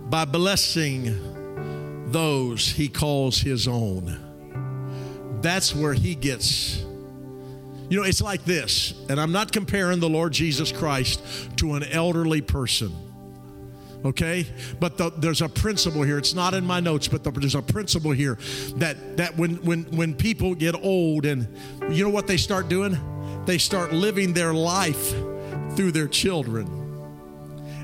by 0.09 0.25
blessing 0.25 1.31
those 2.11 2.67
he 2.67 2.87
calls 2.87 3.39
his 3.39 3.67
own. 3.67 4.19
That's 5.41 5.75
where 5.75 5.93
he 5.93 6.15
gets. 6.15 6.79
You 7.89 7.99
know, 7.99 8.03
it's 8.03 8.21
like 8.21 8.43
this, 8.45 8.93
and 9.09 9.19
I'm 9.19 9.31
not 9.31 9.51
comparing 9.51 9.99
the 9.99 10.09
Lord 10.09 10.33
Jesus 10.33 10.71
Christ 10.71 11.21
to 11.57 11.73
an 11.75 11.83
elderly 11.83 12.41
person. 12.41 12.91
Okay, 14.05 14.45
but 14.79 14.97
the, 14.97 15.11
there's 15.11 15.41
a 15.41 15.47
principle 15.49 16.01
here. 16.03 16.17
It's 16.17 16.33
not 16.33 16.53
in 16.53 16.65
my 16.65 16.79
notes, 16.79 17.07
but 17.07 17.23
the, 17.23 17.31
there's 17.31 17.55
a 17.55 17.61
principle 17.61 18.11
here 18.11 18.37
that 18.75 19.17
that 19.17 19.37
when 19.37 19.55
when 19.63 19.83
when 19.95 20.13
people 20.13 20.55
get 20.55 20.75
old, 20.75 21.25
and 21.25 21.47
you 21.89 22.03
know 22.03 22.09
what 22.09 22.27
they 22.27 22.37
start 22.37 22.67
doing, 22.67 22.97
they 23.45 23.57
start 23.57 23.93
living 23.93 24.33
their 24.33 24.53
life 24.53 25.11
through 25.75 25.91
their 25.91 26.07
children 26.07 26.82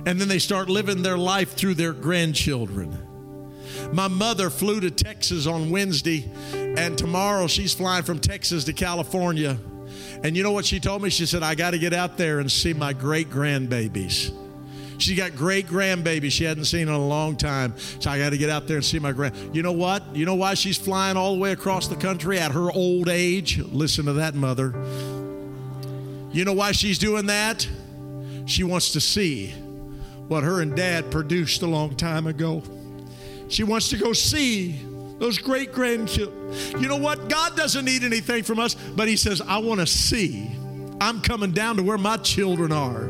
and 0.06 0.20
then 0.20 0.28
they 0.28 0.40
start 0.40 0.70
living 0.70 1.02
their 1.02 1.18
life 1.18 1.54
through 1.54 1.76
their 1.76 1.94
grandchildren. 1.94 2.98
My 3.92 4.08
mother 4.08 4.50
flew 4.50 4.80
to 4.82 4.92
Texas 4.92 5.48
on 5.48 5.70
Wednesday, 5.70 6.30
and 6.54 6.98
tomorrow 6.98 7.48
she's 7.48 7.74
flying 7.74 8.04
from 8.04 8.20
Texas 8.20 8.64
to 8.66 8.74
California. 8.74 9.58
And 10.24 10.36
you 10.36 10.44
know 10.44 10.52
what 10.52 10.66
she 10.66 10.80
told 10.80 11.02
me? 11.02 11.10
She 11.10 11.26
said, 11.26 11.44
I 11.44 11.56
got 11.56 11.72
to 11.72 11.80
get 11.80 11.94
out 11.94 12.18
there 12.18 12.40
and 12.40 12.52
see 12.52 12.74
my 12.74 12.94
great 12.94 13.30
grandbabies. 13.30 14.36
She 15.00 15.16
got 15.16 15.34
great 15.36 15.66
grandbabies 15.66 16.32
she 16.32 16.44
hadn't 16.44 16.66
seen 16.66 16.82
in 16.82 16.90
a 16.90 16.98
long 16.98 17.38
time. 17.38 17.74
So 17.78 18.12
I 18.12 18.20
got 18.20 18.32
to 18.32 18.38
get 18.38 18.50
out 18.50 18.68
there 18.68 18.76
and 18.76 18.86
see 18.86 19.00
my 19.00 19.14
grand. 19.14 19.56
You 19.56 19.64
know 19.64 19.72
what? 19.72 20.04
You 20.14 20.26
know 20.26 20.36
why 20.36 20.56
she's 20.56 20.78
flying 20.78 21.16
all 21.16 21.34
the 21.36 21.40
way 21.40 21.54
across 21.54 21.88
the 21.88 21.96
country 21.96 22.38
at 22.38 22.52
her 22.52 22.70
old 22.70 23.08
age? 23.08 23.60
Listen 23.60 24.06
to 24.06 24.14
that, 24.14 24.36
mother. 24.36 24.74
You 26.32 26.44
know 26.44 26.54
why 26.54 26.74
she's 26.74 27.00
doing 27.00 27.28
that? 27.28 27.68
She 28.46 28.64
wants 28.64 28.92
to 28.92 29.00
see 29.00 29.54
what 30.30 30.44
her 30.44 30.62
and 30.62 30.76
dad 30.76 31.12
produced 31.12 31.64
a 31.64 31.68
long 31.68 31.96
time 31.96 32.28
ago. 32.28 32.64
She 33.50 33.64
wants 33.64 33.90
to 33.90 33.98
go 33.98 34.14
see 34.14 34.80
those 35.18 35.40
great 35.40 35.74
grandchildren. 35.74 36.82
You 36.82 36.88
know 36.88 36.98
what? 36.98 37.28
God 37.30 37.58
doesn't 37.58 37.84
need 37.84 38.04
anything 38.04 38.44
from 38.44 38.60
us, 38.60 38.76
but 38.76 39.08
He 39.08 39.18
says, 39.18 39.42
I 39.42 39.58
want 39.58 39.82
to 39.82 39.88
see. 39.88 40.50
I'm 41.02 41.20
coming 41.22 41.52
down 41.52 41.78
to 41.78 41.84
where 41.84 41.98
my 41.98 42.18
children 42.18 42.72
are. 42.72 43.10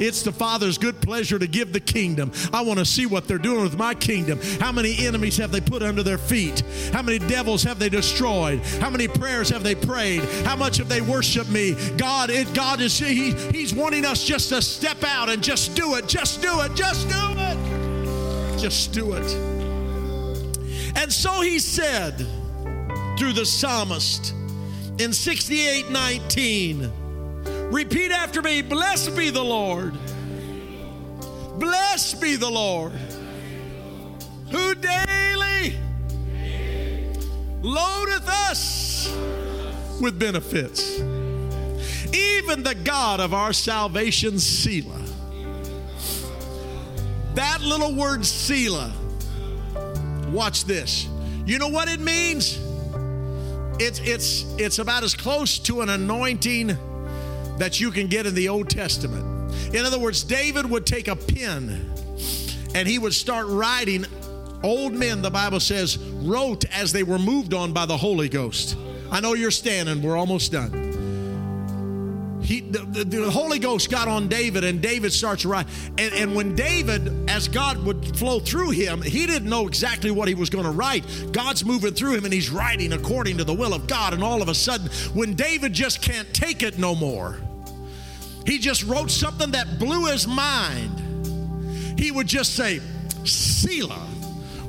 It's 0.00 0.22
the 0.22 0.32
Father's 0.32 0.78
good 0.78 1.00
pleasure 1.00 1.38
to 1.38 1.46
give 1.46 1.72
the 1.72 1.80
kingdom. 1.80 2.32
I 2.52 2.62
want 2.62 2.78
to 2.78 2.84
see 2.84 3.06
what 3.06 3.28
they're 3.28 3.38
doing 3.38 3.62
with 3.62 3.76
my 3.76 3.94
kingdom. 3.94 4.40
How 4.58 4.72
many 4.72 4.96
enemies 5.06 5.36
have 5.36 5.52
they 5.52 5.60
put 5.60 5.82
under 5.82 6.02
their 6.02 6.18
feet? 6.18 6.60
How 6.92 7.02
many 7.02 7.18
devils 7.18 7.62
have 7.64 7.78
they 7.78 7.90
destroyed? 7.90 8.60
How 8.80 8.88
many 8.88 9.08
prayers 9.08 9.50
have 9.50 9.62
they 9.62 9.74
prayed? 9.74 10.22
How 10.44 10.56
much 10.56 10.78
have 10.78 10.88
they 10.88 11.02
worshiped 11.02 11.50
me? 11.50 11.76
God, 11.98 12.30
it, 12.30 12.52
God 12.54 12.80
is 12.80 12.98
he, 12.98 13.32
He's 13.50 13.74
wanting 13.74 14.06
us 14.06 14.24
just 14.24 14.48
to 14.48 14.62
step 14.62 15.04
out 15.04 15.28
and 15.28 15.42
just 15.42 15.76
do 15.76 15.96
it. 15.96 16.08
Just 16.08 16.40
do 16.40 16.60
it. 16.62 16.74
Just 16.74 17.08
do 17.08 17.34
it. 17.36 18.58
Just 18.58 18.92
do 18.92 19.12
it. 19.12 19.34
And 20.96 21.12
so 21.12 21.40
he 21.40 21.58
said 21.58 22.16
through 23.18 23.32
the 23.34 23.44
psalmist 23.44 24.34
in 24.98 25.12
68 25.12 25.90
19. 25.90 26.99
Repeat 27.70 28.10
after 28.10 28.42
me 28.42 28.62
Blessed 28.62 29.16
be 29.16 29.30
the 29.30 29.42
Lord. 29.42 29.96
Blessed 31.58 32.20
be 32.20 32.36
the 32.36 32.50
Lord. 32.50 32.92
Who 34.50 34.74
daily 34.74 35.76
loadeth 37.62 38.28
us 38.28 39.14
with 40.00 40.18
benefits. 40.18 40.98
Even 42.12 42.64
the 42.64 42.74
God 42.82 43.20
of 43.20 43.32
our 43.32 43.52
salvation, 43.52 44.40
Selah. 44.40 45.00
That 47.34 47.60
little 47.60 47.94
word, 47.94 48.26
Selah, 48.26 48.92
watch 50.32 50.64
this. 50.64 51.06
You 51.46 51.58
know 51.58 51.68
what 51.68 51.88
it 51.88 52.00
means? 52.00 52.58
It's, 53.78 54.00
it's, 54.00 54.44
it's 54.58 54.80
about 54.80 55.04
as 55.04 55.14
close 55.14 55.58
to 55.60 55.82
an 55.82 55.88
anointing 55.90 56.76
that 57.60 57.78
you 57.78 57.90
can 57.90 58.06
get 58.06 58.26
in 58.26 58.34
the 58.34 58.48
Old 58.48 58.68
Testament. 58.68 59.24
In 59.74 59.84
other 59.84 59.98
words, 59.98 60.24
David 60.24 60.68
would 60.68 60.86
take 60.86 61.08
a 61.08 61.16
pen 61.16 61.92
and 62.74 62.88
he 62.88 62.98
would 62.98 63.14
start 63.14 63.46
writing. 63.48 64.06
Old 64.62 64.92
men, 64.92 65.22
the 65.22 65.30
Bible 65.30 65.60
says, 65.60 65.98
wrote 65.98 66.64
as 66.72 66.92
they 66.92 67.02
were 67.02 67.18
moved 67.18 67.54
on 67.54 67.72
by 67.72 67.86
the 67.86 67.96
Holy 67.96 68.28
Ghost. 68.28 68.76
I 69.10 69.20
know 69.20 69.34
you're 69.34 69.50
standing, 69.50 70.02
we're 70.02 70.16
almost 70.16 70.52
done. 70.52 70.90
He, 72.42 72.60
the, 72.60 72.78
the, 72.78 73.04
the 73.04 73.30
Holy 73.30 73.58
Ghost 73.58 73.90
got 73.90 74.08
on 74.08 74.26
David, 74.26 74.64
and 74.64 74.80
David 74.80 75.12
starts 75.12 75.44
writing. 75.44 75.72
And, 75.98 76.12
and 76.14 76.34
when 76.34 76.54
David, 76.56 77.30
as 77.30 77.46
God 77.46 77.78
would 77.84 78.16
flow 78.16 78.40
through 78.40 78.70
him, 78.70 79.02
he 79.02 79.26
didn't 79.26 79.48
know 79.48 79.68
exactly 79.68 80.10
what 80.10 80.26
he 80.26 80.34
was 80.34 80.50
going 80.50 80.64
to 80.64 80.70
write. 80.70 81.04
God's 81.32 81.64
moving 81.64 81.92
through 81.92 82.14
him, 82.16 82.24
and 82.24 82.32
he's 82.32 82.50
writing 82.50 82.92
according 82.92 83.36
to 83.38 83.44
the 83.44 83.54
will 83.54 83.74
of 83.74 83.86
God. 83.86 84.14
And 84.14 84.24
all 84.24 84.42
of 84.42 84.48
a 84.48 84.54
sudden, 84.54 84.88
when 85.14 85.34
David 85.34 85.72
just 85.72 86.02
can't 86.02 86.32
take 86.34 86.62
it 86.62 86.78
no 86.78 86.94
more, 86.94 87.38
he 88.50 88.58
just 88.58 88.82
wrote 88.82 89.12
something 89.12 89.52
that 89.52 89.78
blew 89.78 90.06
his 90.06 90.26
mind. 90.26 90.98
He 91.96 92.10
would 92.10 92.26
just 92.26 92.56
say, 92.56 92.80
Selah, 93.22 94.08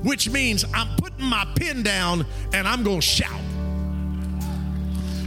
which 0.03 0.29
means 0.29 0.63
I'm 0.71 0.95
putting 0.97 1.25
my 1.25 1.47
pen 1.55 1.81
down 1.81 2.27
and 2.53 2.67
I'm 2.67 2.83
going 2.83 2.99
to 2.99 3.05
shout. 3.05 3.41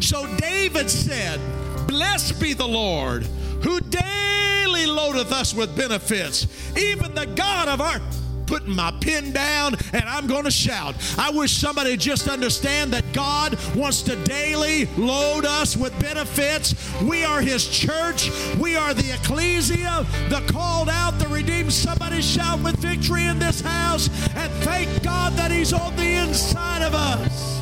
So 0.01 0.33
David 0.37 0.88
said, 0.88 1.40
Blessed 1.88 2.40
be 2.40 2.53
the 2.53 2.69
Lord 2.69 3.25
who 3.64 3.81
daily 3.81 4.87
loadeth 4.87 5.33
us 5.33 5.53
with 5.53 5.77
benefits, 5.77 6.47
even 6.77 7.12
the 7.12 7.27
God 7.27 7.67
of 7.67 7.81
our 7.81 7.99
putting 8.47 8.75
my 8.75 8.93
pen 9.01 9.33
down 9.33 9.75
and 9.93 10.05
I'm 10.05 10.27
going 10.27 10.45
to 10.45 10.51
shout. 10.51 10.95
I 11.19 11.31
wish 11.31 11.53
somebody 11.53 11.97
just 11.97 12.29
understand 12.29 12.93
that 12.93 13.05
God 13.13 13.59
wants 13.75 14.03
to 14.03 14.17
daily 14.25 14.87
load 14.97 15.45
us 15.45 15.77
with 15.77 15.99
benefits. 16.01 16.75
We 17.03 17.25
are 17.25 17.41
His 17.41 17.69
church. 17.69 18.31
We 18.59 18.77
are 18.77 18.95
the 18.95 19.15
ecclesia, 19.15 20.07
the 20.29 20.45
called 20.53 20.89
out, 20.89 21.19
the 21.19 21.29
redeemed. 21.29 21.73
Somebody 21.73 22.21
shout 22.21 22.63
with 22.63 22.77
victory 22.77 23.25
in 23.25 23.39
this 23.39 23.61
house 23.61 24.09
and 24.35 24.53
thank 24.65 25.03
God 25.03 25.33
that 25.35 25.51
He's 25.51 25.73
on 25.73 25.95
the 25.97 26.15
inside 26.15 26.83
of 26.83 26.95
us. 26.95 27.61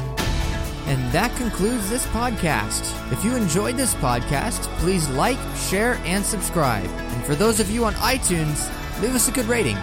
And 0.86 1.12
that 1.12 1.34
concludes 1.36 1.88
this 1.88 2.04
podcast. 2.06 3.12
If 3.12 3.24
you 3.24 3.34
enjoyed 3.36 3.76
this 3.76 3.94
podcast, 3.94 4.62
please 4.78 5.08
like, 5.10 5.38
share, 5.56 5.94
and 6.04 6.24
subscribe. 6.24 6.84
And 6.84 7.24
for 7.24 7.34
those 7.34 7.60
of 7.60 7.70
you 7.70 7.84
on 7.84 7.94
iTunes, 7.94 8.70
leave 9.00 9.14
us 9.14 9.28
a 9.28 9.32
good 9.32 9.46
rating. 9.46 9.78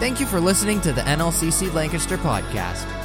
Thank 0.00 0.18
you 0.18 0.24
for 0.24 0.40
listening 0.40 0.80
to 0.80 0.94
the 0.94 1.02
NLCC 1.02 1.74
Lancaster 1.74 2.16
podcast. 2.16 2.99